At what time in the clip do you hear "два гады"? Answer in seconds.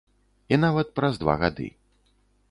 1.23-1.67